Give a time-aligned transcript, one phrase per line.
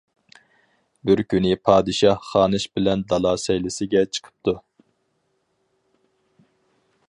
[1.09, 4.59] بىر كۈنى پادىشاھ خانىش بىلەن دالا سەيلىسىگە چىقىپتۇ.